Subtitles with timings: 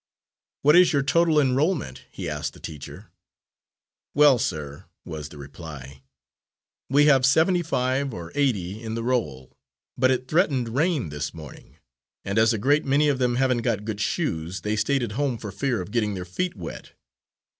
[0.63, 3.11] "What is your total enrolment?" he asked the teacher.
[4.15, 6.01] "Well, sir," was the reply,
[6.89, 9.55] "we have seventy five or eighty on the roll,
[9.95, 11.77] but it threatened rain this morning,
[12.25, 15.37] and as a great many of them haven't got good shoes, they stayed at home
[15.37, 16.93] for fear of getting their feet wet."